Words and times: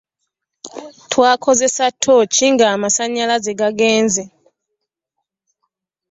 Twakozesa 1.11 1.85
ttocci 1.93 2.45
nga 2.53 2.65
amasanyalaze 2.75 3.51
gagenze. 3.59 4.23